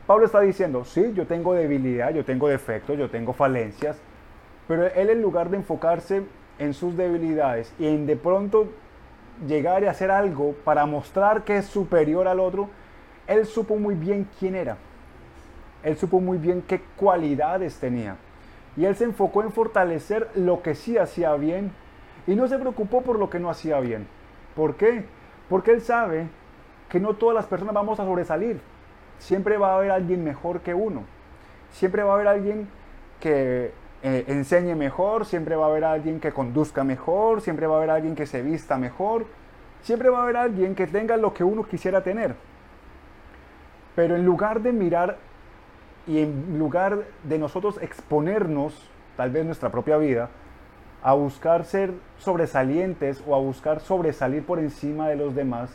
Pablo 0.07 0.27
está 0.27 0.41
diciendo, 0.41 0.85
sí, 0.85 1.11
yo 1.15 1.27
tengo 1.27 1.55
debilidad, 1.55 2.13
yo 2.13 2.23
tengo 2.23 2.49
defectos, 2.49 2.99
yo 2.99 3.09
tengo 3.09 3.33
falencias, 3.33 3.97
pero 4.69 4.89
él 4.89 5.09
en 5.09 5.23
lugar 5.23 5.49
de 5.49 5.57
enfocarse 5.57 6.23
en 6.59 6.75
sus 6.75 6.95
debilidades 6.95 7.73
y 7.79 7.87
en 7.87 8.05
de 8.05 8.17
pronto 8.17 8.69
llegar 9.47 9.83
y 9.83 9.87
hacer 9.87 10.11
algo 10.11 10.55
para 10.63 10.85
mostrar 10.85 11.45
que 11.45 11.57
es 11.57 11.65
superior 11.65 12.29
al 12.29 12.41
otro, 12.41 12.69
él 13.27 13.47
supo 13.47 13.77
muy 13.77 13.95
bien 13.95 14.29
quién 14.39 14.55
era. 14.55 14.77
Él 15.83 15.97
supo 15.97 16.21
muy 16.21 16.37
bien 16.37 16.61
qué 16.61 16.83
cualidades 16.97 17.77
tenía. 17.77 18.17
Y 18.77 18.85
él 18.85 18.97
se 18.97 19.05
enfocó 19.05 19.43
en 19.43 19.51
fortalecer 19.51 20.29
lo 20.35 20.61
que 20.61 20.75
sí 20.75 20.99
hacía 20.99 21.35
bien 21.37 21.73
y 22.26 22.35
no 22.35 22.47
se 22.47 22.59
preocupó 22.59 23.02
por 23.02 23.19
lo 23.19 23.31
que 23.31 23.38
no 23.38 23.50
hacía 23.50 23.81
bien. 23.81 24.07
¿Por 24.55 24.76
qué? 24.76 25.05
Porque 25.49 25.73
él 25.73 25.81
sabe 25.81 26.29
que 26.88 27.00
no 27.00 27.14
todas 27.14 27.35
las 27.35 27.47
personas 27.47 27.75
vamos 27.75 27.99
a 28.00 28.05
sobresalir. 28.05 28.61
Siempre 29.19 29.57
va 29.57 29.73
a 29.73 29.76
haber 29.76 29.91
alguien 29.91 30.23
mejor 30.25 30.61
que 30.61 30.75
uno. 30.75 31.05
Siempre 31.71 32.02
va 32.02 32.12
a 32.12 32.14
haber 32.14 32.29
alguien 32.29 32.69
que 33.21 33.73
eh, 34.02 34.25
enseñe 34.26 34.75
mejor, 34.75 35.26
siempre 35.26 35.57
va 35.57 35.67
a 35.67 35.69
haber 35.69 35.85
alguien 35.85 36.21
que 36.21 36.33
conduzca 36.33 36.85
mejor, 36.85 37.41
siempre 37.41 37.67
va 37.67 37.75
a 37.75 37.79
haber 37.79 37.91
alguien 37.91 38.14
que 38.14 38.26
se 38.26 38.43
vista 38.43 38.76
mejor, 38.76 39.26
siempre 39.83 40.11
va 40.11 40.19
a 40.19 40.23
haber 40.25 40.37
alguien 40.37 40.75
que 40.75 40.87
tenga 40.87 41.17
lo 41.17 41.33
que 41.33 41.45
uno 41.45 41.64
quisiera 41.64 42.02
tener. 42.02 42.35
Pero 43.95 44.17
en 44.17 44.25
lugar 44.25 44.61
de 44.61 44.73
mirar 44.73 45.19
y 46.07 46.19
en 46.21 46.59
lugar 46.59 47.05
de 47.23 47.38
nosotros 47.38 47.79
exponernos, 47.81 48.91
tal 49.17 49.31
vez 49.31 49.45
nuestra 49.45 49.71
propia 49.71 49.97
vida, 49.99 50.31
a 51.03 51.15
buscar 51.15 51.65
ser 51.65 51.93
sobresalientes 52.19 53.23
o 53.27 53.35
a 53.35 53.39
buscar 53.39 53.81
sobresalir 53.81 54.45
por 54.45 54.59
encima 54.59 55.09
de 55.09 55.17
los 55.17 55.35
demás, 55.35 55.71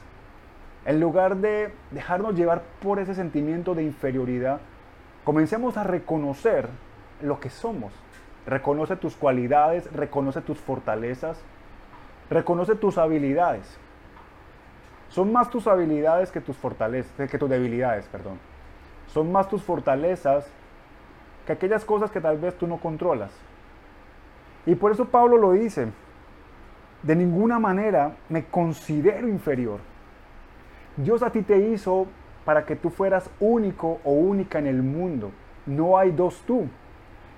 en 0.85 1.01
lugar 1.01 1.37
de 1.37 1.73
dejarnos 1.91 2.35
llevar 2.35 2.61
por 2.81 2.99
ese 2.99 3.13
sentimiento 3.13 3.75
de 3.75 3.83
inferioridad, 3.83 4.61
comencemos 5.25 5.75
a 5.75 5.83
reconocer 5.83 6.69
lo 7.21 7.41
que 7.41 7.49
somos. 7.49 7.91
Reconoce 8.45 8.95
tus 8.95 9.17
cualidades, 9.17 9.91
reconoce 9.91 10.39
tus 10.39 10.57
fortalezas, 10.57 11.37
reconoce 12.29 12.75
tus 12.75 12.97
habilidades. 12.97 13.77
Son 15.09 15.33
más 15.33 15.49
tus 15.49 15.67
habilidades 15.67 16.31
que 16.31 16.39
tus 16.39 16.55
fortalezas, 16.55 17.29
que 17.29 17.37
tus 17.37 17.49
debilidades, 17.49 18.05
perdón. 18.05 18.39
Son 19.07 19.29
más 19.29 19.49
tus 19.49 19.63
fortalezas 19.63 20.47
que 21.45 21.53
aquellas 21.53 21.83
cosas 21.83 22.11
que 22.11 22.21
tal 22.21 22.37
vez 22.37 22.57
tú 22.57 22.67
no 22.67 22.77
controlas. 22.77 23.31
Y 24.67 24.75
por 24.75 24.91
eso 24.91 25.05
Pablo 25.05 25.37
lo 25.37 25.53
dice, 25.53 25.87
de 27.01 27.15
ninguna 27.15 27.57
manera 27.57 28.17
me 28.27 28.43
considero 28.45 29.27
inferior. 29.29 29.79
Dios 30.97 31.23
a 31.23 31.31
ti 31.31 31.41
te 31.41 31.57
hizo 31.69 32.05
para 32.43 32.65
que 32.65 32.75
tú 32.75 32.89
fueras 32.89 33.29
único 33.39 34.01
o 34.03 34.11
única 34.11 34.59
en 34.59 34.67
el 34.67 34.83
mundo. 34.83 35.31
No 35.65 35.97
hay 35.97 36.11
dos 36.11 36.41
tú. 36.45 36.67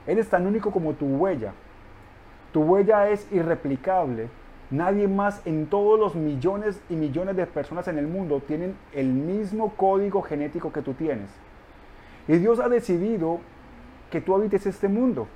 Eres 0.08 0.28
tan 0.28 0.48
único 0.48 0.72
como 0.72 0.94
tu 0.94 1.06
huella. 1.06 1.54
Tu 2.52 2.64
huella 2.64 3.10
es 3.10 3.32
irreplicable. 3.32 4.30
Nadie 4.72 5.08
más 5.08 5.46
en 5.46 5.68
todos 5.68 6.00
los 6.00 6.16
millones 6.16 6.82
y 6.90 6.96
millones 6.96 7.36
de 7.36 7.46
personas 7.46 7.88
en 7.88 8.00
el 8.00 8.08
mundo 8.08 8.42
tienen 8.42 8.76
el 8.92 9.08
mismo 9.08 9.76
código 9.76 10.24
genético 10.24 10.72
que 10.72 10.82
tú 10.82 10.94
tienes. 10.96 11.30
Y 12.28 12.38
Dios 12.38 12.60
ha 12.60 12.70
decidido 12.70 13.40
que 14.10 14.20
tú 14.20 14.34
habites 14.34 14.66
este 14.66 14.88
mundo. 14.88 15.28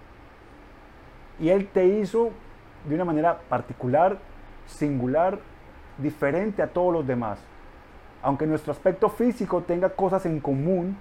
Y 1.40 1.50
Él 1.50 1.68
te 1.68 1.86
hizo 1.86 2.32
de 2.88 2.96
una 2.96 3.06
manera 3.06 3.40
particular, 3.50 4.18
singular, 4.68 5.40
diferente 5.98 6.62
a 6.62 6.68
todos 6.68 6.94
los 6.94 7.08
demás. 7.08 7.40
Aunque 8.22 8.48
nuestro 8.48 8.72
aspecto 8.72 9.10
físico 9.10 9.62
tenga 9.62 9.90
cosas 9.90 10.26
en 10.26 10.40
común, 10.40 10.98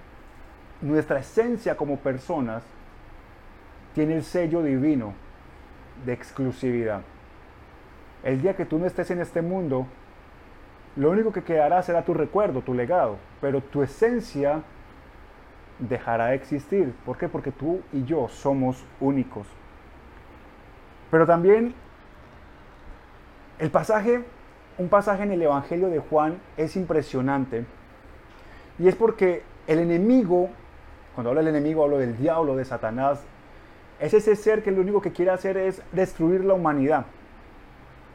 nuestra 0.81 1.19
esencia 1.19 1.77
como 1.77 1.97
personas 1.97 2.63
tiene 3.93 4.15
el 4.15 4.23
sello 4.23 4.61
divino 4.61 5.13
de 6.05 6.13
exclusividad. 6.13 7.01
El 8.23 8.41
día 8.41 8.55
que 8.55 8.65
tú 8.65 8.79
no 8.79 8.85
estés 8.85 9.11
en 9.11 9.21
este 9.21 9.41
mundo, 9.41 9.85
lo 10.95 11.11
único 11.11 11.31
que 11.31 11.43
quedará 11.43 11.81
será 11.81 12.03
tu 12.03 12.13
recuerdo, 12.13 12.61
tu 12.61 12.73
legado, 12.73 13.17
pero 13.41 13.61
tu 13.61 13.81
esencia 13.81 14.61
dejará 15.79 16.27
de 16.27 16.35
existir. 16.35 16.93
¿Por 17.05 17.17
qué? 17.17 17.27
Porque 17.27 17.51
tú 17.51 17.81
y 17.91 18.03
yo 18.03 18.27
somos 18.27 18.85
únicos. 18.99 19.47
Pero 21.13 21.27
también 21.27 21.75
el 23.59 23.69
pasaje, 23.69 24.23
un 24.79 24.89
pasaje 24.89 25.21
en 25.21 25.31
el 25.31 25.43
Evangelio 25.43 25.89
de 25.89 25.99
Juan 25.99 26.39
es 26.57 26.75
impresionante. 26.75 27.65
Y 28.79 28.87
es 28.87 28.95
porque 28.95 29.43
el 29.67 29.77
enemigo, 29.77 30.49
cuando 31.13 31.29
hablo 31.29 31.43
del 31.43 31.55
enemigo 31.55 31.83
hablo 31.83 31.99
del 31.99 32.17
diablo, 32.17 32.55
de 32.55 32.65
Satanás, 32.65 33.21
es 33.99 34.15
ese 34.15 34.35
ser 34.35 34.63
que 34.63 34.71
lo 34.71 34.81
único 34.81 35.03
que 35.03 35.11
quiere 35.11 35.29
hacer 35.29 35.55
es 35.55 35.83
destruir 35.91 36.43
la 36.43 36.55
humanidad. 36.55 37.05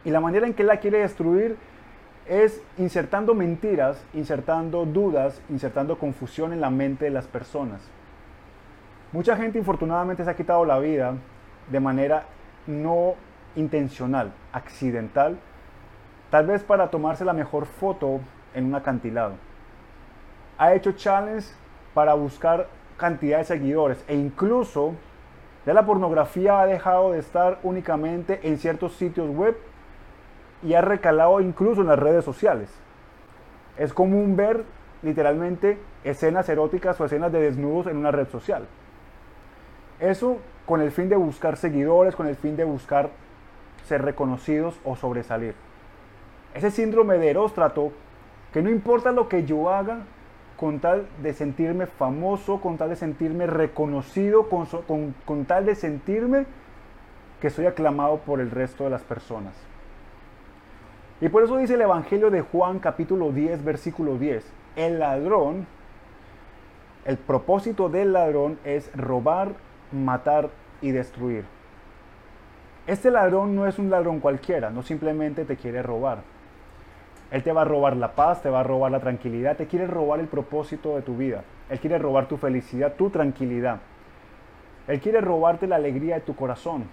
Y 0.04 0.10
la 0.10 0.18
manera 0.18 0.48
en 0.48 0.54
que 0.54 0.64
la 0.64 0.78
quiere 0.78 0.98
destruir 0.98 1.56
es 2.26 2.60
insertando 2.78 3.32
mentiras, 3.32 4.02
insertando 4.12 4.84
dudas, 4.84 5.40
insertando 5.50 6.00
confusión 6.00 6.52
en 6.52 6.60
la 6.60 6.70
mente 6.70 7.04
de 7.04 7.12
las 7.12 7.28
personas. 7.28 7.80
Mucha 9.12 9.36
gente 9.36 9.56
infortunadamente 9.56 10.24
se 10.24 10.30
ha 10.30 10.34
quitado 10.34 10.64
la 10.64 10.80
vida 10.80 11.14
de 11.70 11.78
manera 11.78 12.24
no 12.68 13.14
intencional, 13.56 14.32
accidental, 14.52 15.38
tal 16.30 16.46
vez 16.46 16.62
para 16.62 16.90
tomarse 16.90 17.24
la 17.24 17.32
mejor 17.32 17.66
foto 17.66 18.20
en 18.54 18.66
un 18.66 18.74
acantilado. 18.74 19.34
Ha 20.58 20.74
hecho 20.74 20.92
challenge 20.92 21.48
para 21.94 22.14
buscar 22.14 22.68
cantidad 22.96 23.38
de 23.38 23.44
seguidores 23.44 24.04
e 24.06 24.14
incluso 24.14 24.94
ya 25.66 25.74
la 25.74 25.86
pornografía 25.86 26.60
ha 26.60 26.66
dejado 26.66 27.12
de 27.12 27.18
estar 27.18 27.58
únicamente 27.62 28.40
en 28.42 28.58
ciertos 28.58 28.94
sitios 28.94 29.28
web 29.28 29.56
y 30.62 30.74
ha 30.74 30.80
recalado 30.80 31.40
incluso 31.40 31.80
en 31.80 31.88
las 31.88 31.98
redes 31.98 32.24
sociales. 32.24 32.70
Es 33.76 33.92
común 33.92 34.36
ver 34.36 34.64
literalmente 35.02 35.78
escenas 36.04 36.48
eróticas 36.48 37.00
o 37.00 37.04
escenas 37.04 37.32
de 37.32 37.40
desnudos 37.40 37.86
en 37.86 37.96
una 37.96 38.10
red 38.10 38.28
social. 38.28 38.66
Eso 40.00 40.38
con 40.68 40.82
el 40.82 40.90
fin 40.90 41.08
de 41.08 41.16
buscar 41.16 41.56
seguidores, 41.56 42.14
con 42.14 42.26
el 42.26 42.36
fin 42.36 42.54
de 42.54 42.64
buscar 42.64 43.08
ser 43.86 44.02
reconocidos 44.02 44.78
o 44.84 44.96
sobresalir. 44.96 45.54
Ese 46.52 46.70
síndrome 46.70 47.16
de 47.16 47.30
Eróstrato, 47.30 47.90
que 48.52 48.60
no 48.60 48.68
importa 48.68 49.10
lo 49.10 49.30
que 49.30 49.46
yo 49.46 49.70
haga, 49.70 50.00
con 50.58 50.78
tal 50.78 51.06
de 51.22 51.32
sentirme 51.32 51.86
famoso, 51.86 52.60
con 52.60 52.76
tal 52.76 52.90
de 52.90 52.96
sentirme 52.96 53.46
reconocido, 53.46 54.50
con, 54.50 54.66
con 55.24 55.46
tal 55.46 55.64
de 55.64 55.74
sentirme 55.74 56.44
que 57.40 57.48
soy 57.48 57.64
aclamado 57.64 58.18
por 58.18 58.38
el 58.38 58.50
resto 58.50 58.84
de 58.84 58.90
las 58.90 59.02
personas. 59.02 59.54
Y 61.22 61.30
por 61.30 61.44
eso 61.44 61.56
dice 61.56 61.74
el 61.74 61.80
Evangelio 61.80 62.30
de 62.30 62.42
Juan 62.42 62.78
capítulo 62.78 63.32
10, 63.32 63.64
versículo 63.64 64.18
10. 64.18 64.44
El 64.76 64.98
ladrón, 64.98 65.66
el 67.06 67.16
propósito 67.16 67.88
del 67.88 68.12
ladrón 68.12 68.58
es 68.64 68.94
robar, 68.94 69.54
matar 69.92 70.50
y 70.80 70.90
destruir. 70.90 71.44
Este 72.86 73.10
ladrón 73.10 73.54
no 73.54 73.66
es 73.66 73.78
un 73.78 73.90
ladrón 73.90 74.20
cualquiera, 74.20 74.70
no 74.70 74.82
simplemente 74.82 75.44
te 75.44 75.56
quiere 75.56 75.82
robar. 75.82 76.18
Él 77.30 77.42
te 77.42 77.52
va 77.52 77.62
a 77.62 77.64
robar 77.64 77.96
la 77.96 78.12
paz, 78.12 78.42
te 78.42 78.48
va 78.48 78.60
a 78.60 78.62
robar 78.62 78.90
la 78.90 79.00
tranquilidad, 79.00 79.56
te 79.56 79.66
quiere 79.66 79.86
robar 79.86 80.20
el 80.20 80.28
propósito 80.28 80.96
de 80.96 81.02
tu 81.02 81.16
vida. 81.16 81.44
Él 81.68 81.78
quiere 81.78 81.98
robar 81.98 82.26
tu 82.26 82.38
felicidad, 82.38 82.94
tu 82.94 83.10
tranquilidad. 83.10 83.80
Él 84.86 85.00
quiere 85.00 85.20
robarte 85.20 85.66
la 85.66 85.76
alegría 85.76 86.14
de 86.14 86.20
tu 86.22 86.34
corazón. 86.34 86.84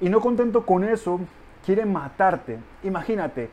Y 0.00 0.08
no 0.08 0.20
contento 0.20 0.64
con 0.64 0.84
eso, 0.84 1.18
quiere 1.64 1.84
matarte. 1.84 2.58
Imagínate, 2.84 3.50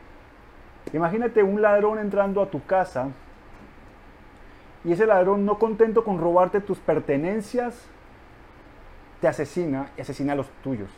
imagínate 0.92 1.42
un 1.42 1.60
ladrón 1.60 1.98
entrando 1.98 2.40
a 2.40 2.46
tu 2.46 2.64
casa 2.64 3.08
y 4.84 4.92
ese 4.92 5.06
ladrón 5.06 5.46
no 5.46 5.58
contento 5.58 6.04
con 6.04 6.20
robarte 6.20 6.60
tus 6.60 6.78
pertenencias, 6.78 7.88
te 9.24 9.28
asesina 9.28 9.88
y 9.96 10.02
asesina 10.02 10.34
a 10.34 10.36
los 10.36 10.50
tuyos. 10.62 10.90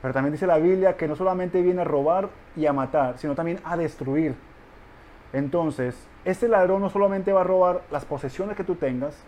Pero 0.00 0.14
también 0.14 0.32
dice 0.32 0.46
la 0.46 0.56
Biblia 0.56 0.96
que 0.96 1.06
no 1.06 1.16
solamente 1.16 1.60
viene 1.60 1.82
a 1.82 1.84
robar 1.84 2.30
y 2.56 2.64
a 2.64 2.72
matar, 2.72 3.18
sino 3.18 3.34
también 3.34 3.60
a 3.62 3.76
destruir. 3.76 4.34
Entonces, 5.34 5.94
este 6.24 6.48
ladrón 6.48 6.80
no 6.80 6.88
solamente 6.88 7.30
va 7.30 7.42
a 7.42 7.44
robar 7.44 7.82
las 7.90 8.06
posesiones 8.06 8.56
que 8.56 8.64
tú 8.64 8.76
tengas, 8.76 9.22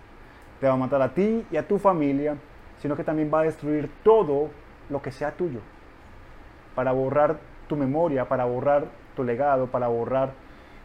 te 0.59 0.67
va 0.67 0.73
a 0.73 0.77
matar 0.79 1.03
a 1.03 1.13
ti 1.13 1.45
y 1.51 1.59
a 1.59 1.69
tu 1.69 1.79
familia, 1.79 2.37
sino 2.81 2.97
que 2.97 3.05
también 3.05 3.31
va 3.31 3.41
a 3.41 3.43
destruir 3.43 3.91
todo 4.03 4.49
lo 4.89 5.03
que 5.03 5.13
sea 5.13 5.33
tuyo 5.33 5.61
para 6.75 6.93
borrar 6.93 7.37
tu 7.69 7.77
memoria, 7.77 8.27
para 8.27 8.47
borrar 8.47 8.87
tu 9.15 9.23
legado, 9.23 9.67
para 9.67 9.89
borrar 9.89 10.31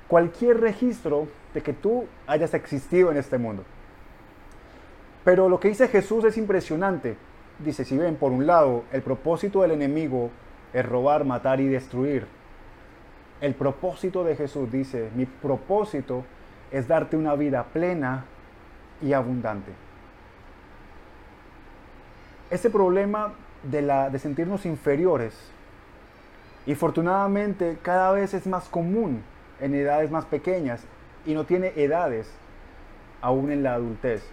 cualquier 0.10 0.60
registro 0.60 1.30
de 1.54 1.62
que 1.62 1.72
tú 1.72 2.06
hayas 2.28 2.54
existido 2.54 3.12
en 3.12 3.16
este 3.16 3.38
mundo. 3.38 3.64
Pero 5.24 5.50
lo 5.50 5.60
que 5.60 5.68
dice 5.68 5.88
Jesús 5.88 6.24
es 6.26 6.38
impresionante. 6.38 7.16
Dice, 7.60 7.86
si 7.86 7.98
ven, 7.98 8.16
por 8.16 8.32
un 8.32 8.48
lado, 8.48 8.84
el 8.92 9.02
propósito 9.02 9.62
del 9.62 9.72
enemigo 9.72 10.32
es 10.74 10.86
robar, 10.86 11.26
matar 11.26 11.60
y 11.60 11.68
destruir. 11.68 12.26
El 13.40 13.54
propósito 13.54 14.24
de 14.24 14.36
Jesús 14.36 14.72
dice, 14.72 15.10
mi 15.16 15.26
propósito 15.26 16.24
es 16.72 16.88
darte 16.88 17.18
una 17.18 17.36
vida 17.36 17.64
plena 17.64 18.26
y 19.02 19.14
abundante. 19.14 19.72
Este 22.50 22.70
problema 22.70 23.34
de, 23.64 23.82
la, 23.82 24.10
de 24.10 24.20
sentirnos 24.20 24.66
inferiores, 24.66 25.36
y 26.66 26.74
afortunadamente 26.74 27.78
cada 27.82 28.12
vez 28.12 28.34
es 28.34 28.46
más 28.46 28.70
común 28.70 29.24
en 29.60 29.74
edades 29.74 30.12
más 30.12 30.26
pequeñas 30.26 30.84
y 31.26 31.34
no 31.34 31.46
tiene 31.46 31.74
edades 31.76 32.32
aún 33.22 33.52
en 33.52 33.64
la 33.64 33.74
adultez. 33.74 34.24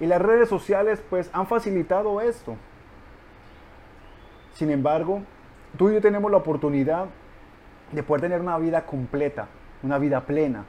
Y 0.00 0.06
las 0.06 0.20
redes 0.20 0.48
sociales 0.48 1.02
pues 1.08 1.30
han 1.32 1.46
facilitado 1.46 2.20
esto. 2.20 2.56
Sin 4.54 4.70
embargo, 4.70 5.20
tú 5.76 5.90
y 5.90 5.94
yo 5.94 6.00
tenemos 6.00 6.30
la 6.30 6.38
oportunidad 6.38 7.06
de 7.92 8.02
poder 8.02 8.22
tener 8.22 8.40
una 8.40 8.58
vida 8.58 8.86
completa, 8.86 9.48
una 9.82 9.98
vida 9.98 10.22
plena. 10.22 10.64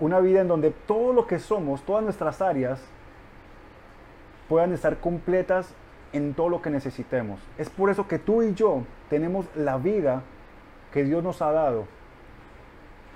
Una 0.00 0.20
vida 0.20 0.40
en 0.40 0.48
donde 0.48 0.70
todo 0.70 1.12
lo 1.12 1.26
que 1.26 1.38
somos, 1.38 1.82
todas 1.82 2.02
nuestras 2.02 2.40
áreas, 2.40 2.82
puedan 4.48 4.72
estar 4.72 4.98
completas 4.98 5.74
en 6.12 6.34
todo 6.34 6.48
lo 6.48 6.60
que 6.60 6.70
necesitemos. 6.70 7.40
Es 7.58 7.70
por 7.70 7.90
eso 7.90 8.08
que 8.08 8.18
tú 8.18 8.42
y 8.42 8.54
yo 8.54 8.82
tenemos 9.08 9.46
la 9.54 9.76
vida 9.76 10.22
que 10.92 11.04
Dios 11.04 11.22
nos 11.22 11.40
ha 11.40 11.52
dado 11.52 11.86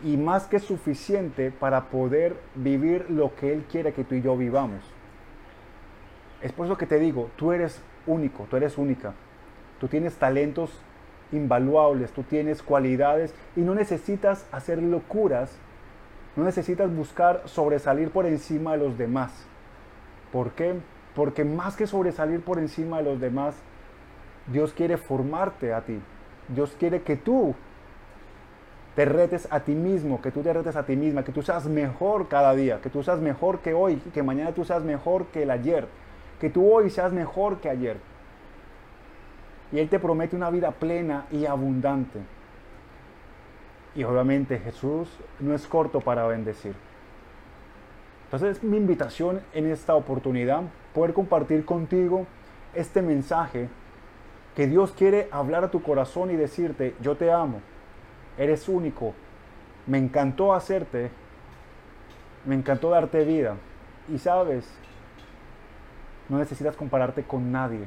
y 0.05 0.17
más 0.17 0.47
que 0.47 0.59
suficiente 0.59 1.51
para 1.51 1.85
poder 1.87 2.37
vivir 2.55 3.11
lo 3.11 3.35
que 3.35 3.53
Él 3.53 3.65
quiere 3.71 3.93
que 3.93 4.05
tú 4.05 4.15
y 4.15 4.23
yo 4.23 4.37
vivamos. 4.37 4.81
Es 6.43 6.53
por 6.53 6.67
eso 6.67 6.77
que 6.77 6.87
te 6.87 6.99
digo, 6.99 7.31
tú 7.37 7.53
eres 7.53 7.81
único, 8.07 8.47
tú 8.51 8.57
eres 8.57 8.79
única. 8.79 9.15
Tú 9.81 9.89
tienes 9.89 10.17
talentos 10.17 10.71
invaluables, 11.33 12.13
tú 12.13 12.23
tienes 12.23 12.63
cualidades 12.63 13.35
y 13.57 13.61
no 13.61 13.75
necesitas 13.75 14.47
hacer 14.53 14.83
locuras, 14.83 15.57
no 16.37 16.45
necesitas 16.45 16.95
buscar 16.95 17.43
sobresalir 17.47 18.11
por 18.11 18.27
encima 18.27 18.73
de 18.73 18.79
los 18.79 18.99
demás. 18.99 19.47
¿Por 20.33 20.53
qué? 20.53 20.75
Porque 21.15 21.45
más 21.45 21.77
que 21.77 21.87
sobresalir 21.87 22.43
por 22.43 22.59
encima 22.59 22.99
de 22.99 23.05
los 23.05 23.21
demás, 23.21 23.57
Dios 24.53 24.73
quiere 24.73 24.99
formarte 24.99 25.73
a 25.73 25.81
ti. 25.81 25.99
Dios 26.49 26.77
quiere 26.79 27.03
que 27.03 27.17
tú 27.17 27.55
te 28.97 29.05
retes 29.05 29.47
a 29.51 29.61
ti 29.61 29.75
mismo, 29.75 30.23
que 30.23 30.33
tú 30.33 30.43
te 30.43 30.51
retes 30.51 30.75
a 30.75 30.87
ti 30.87 30.97
misma, 30.97 31.23
que 31.23 31.31
tú 31.31 31.43
seas 31.43 31.67
mejor 31.67 32.29
cada 32.29 32.55
día, 32.55 32.81
que 32.81 32.89
tú 32.89 33.03
seas 33.03 33.21
mejor 33.21 33.59
que 33.59 33.75
hoy, 33.75 33.97
que 34.15 34.23
mañana 34.23 34.53
tú 34.53 34.65
seas 34.65 34.83
mejor 34.83 35.27
que 35.27 35.43
el 35.43 35.51
ayer, 35.51 35.87
que 36.41 36.49
tú 36.49 36.73
hoy 36.73 36.89
seas 36.89 37.13
mejor 37.13 37.59
que 37.59 37.69
ayer. 37.69 37.99
Y 39.71 39.81
Él 39.81 39.91
te 39.91 39.99
promete 39.99 40.35
una 40.35 40.49
vida 40.49 40.71
plena 40.71 41.27
y 41.31 41.45
abundante. 41.45 42.21
Y 43.95 44.03
obviamente 44.05 44.59
Jesús 44.59 45.11
no 45.41 45.55
es 45.55 45.67
corto 45.67 46.01
para 46.01 46.27
bendecir. 46.27 46.75
Entonces 48.25 48.63
mi 48.63 48.79
invitación 48.79 49.43
en 49.53 49.71
esta 49.71 49.95
oportunidad, 49.95 50.63
poder 50.95 51.13
compartir 51.13 51.67
contigo 51.67 52.27
este 52.75 53.03
mensaje 53.03 53.69
que 54.55 54.67
Dios 54.67 54.93
quiere 54.93 55.29
hablar 55.31 55.65
a 55.65 55.71
tu 55.71 55.83
corazón 55.83 56.31
y 56.31 56.37
decirte, 56.37 56.95
yo 57.03 57.17
te 57.17 57.31
amo, 57.31 57.61
eres 58.39 58.69
único, 58.69 59.15
me 59.87 59.99
encantó 59.99 60.55
hacerte, 60.55 61.11
me 62.45 62.55
encantó 62.55 62.91
darte 62.91 63.25
vida. 63.25 63.57
Y 64.13 64.19
sabes, 64.19 64.69
no 66.29 66.39
necesitas 66.39 66.77
compararte 66.77 67.23
con 67.25 67.53
nadie. 67.53 67.87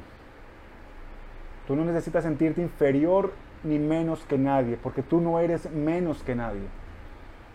Tú 1.66 1.76
no 1.76 1.84
necesitas 1.84 2.24
sentirte 2.24 2.62
inferior 2.62 3.32
ni 3.62 3.78
menos 3.78 4.20
que 4.24 4.38
nadie, 4.38 4.76
porque 4.76 5.02
tú 5.02 5.20
no 5.20 5.38
eres 5.40 5.70
menos 5.70 6.22
que 6.22 6.34
nadie. 6.34 6.66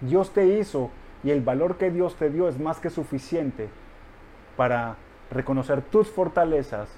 Dios 0.02 0.32
te 0.32 0.46
hizo 0.46 0.92
y 1.24 1.32
el 1.32 1.42
valor 1.42 1.78
que 1.78 1.90
Dios 1.90 2.16
te 2.16 2.30
dio 2.30 2.48
es 2.48 2.60
más 2.60 2.80
que 2.80 2.90
suficiente 2.90 3.70
para 4.56 4.96
reconocer 5.32 5.82
tus 5.82 6.08
fortalezas, 6.10 6.90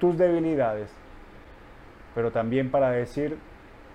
tus 0.00 0.18
debilidades, 0.18 0.90
pero 2.14 2.30
también 2.30 2.70
para 2.70 2.90
decir, 2.90 3.38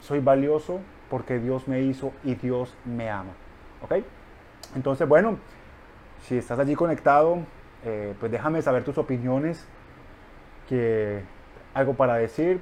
soy 0.01 0.19
valioso 0.19 0.79
porque 1.09 1.39
Dios 1.39 1.67
me 1.67 1.81
hizo 1.81 2.13
y 2.23 2.35
Dios 2.35 2.75
me 2.85 3.09
ama. 3.09 3.31
¿Ok? 3.83 3.95
Entonces, 4.75 5.07
bueno, 5.07 5.37
si 6.21 6.37
estás 6.37 6.59
allí 6.59 6.75
conectado, 6.75 7.39
eh, 7.83 8.13
pues 8.19 8.31
déjame 8.31 8.61
saber 8.61 8.83
tus 8.83 8.97
opiniones, 8.97 9.65
que 10.69 11.21
algo 11.73 11.93
para 11.93 12.15
decir. 12.15 12.59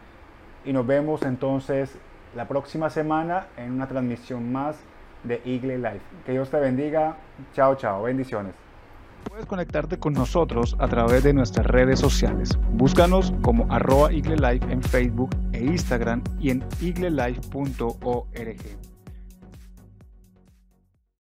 Y 0.65 0.73
nos 0.73 0.85
vemos 0.85 1.23
entonces 1.23 1.97
la 2.35 2.47
próxima 2.47 2.89
semana 2.89 3.47
en 3.57 3.71
una 3.71 3.87
transmisión 3.87 4.51
más 4.51 4.79
de 5.23 5.41
Eagle 5.45 5.77
Life. 5.77 6.01
Que 6.25 6.33
Dios 6.33 6.49
te 6.49 6.59
bendiga. 6.59 7.15
Chao, 7.53 7.75
chao. 7.75 8.03
Bendiciones. 8.03 8.68
Puedes 9.23 9.45
conectarte 9.45 9.99
con 9.99 10.13
nosotros 10.13 10.75
a 10.79 10.87
través 10.87 11.23
de 11.23 11.33
nuestras 11.33 11.65
redes 11.65 11.99
sociales. 11.99 12.57
Búscanos 12.73 13.33
como 13.41 13.71
arroba 13.71 14.11
Life 14.11 14.71
en 14.71 14.81
Facebook 14.83 15.29
e 15.53 15.63
Instagram 15.63 16.23
y 16.39 16.51
en 16.51 16.63
eaglelife.org. 16.81 18.57